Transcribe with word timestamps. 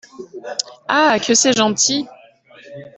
Ah! 0.87 1.17
que 1.23 1.35
c’est 1.35 1.53
gentil! 1.55 2.07